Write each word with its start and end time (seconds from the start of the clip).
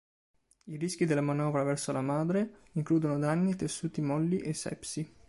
I 0.63 0.77
rischi 0.77 1.05
della 1.05 1.21
manovra 1.21 1.61
verso 1.61 1.91
la 1.91 2.01
madre 2.01 2.61
includono 2.71 3.19
danni 3.19 3.51
ai 3.51 3.55
tessuti 3.55 4.01
molli 4.01 4.39
e 4.39 4.51
sepsi. 4.55 5.13